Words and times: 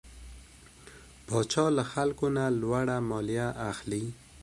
پاچا 1.27 1.65
له 1.77 1.83
خلکو 1.93 2.25
نه 2.37 2.43
لوړه 2.61 2.97
ماليه 3.09 3.47
اخلي. 3.71 4.05